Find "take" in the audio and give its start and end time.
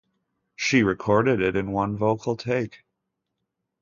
2.35-2.83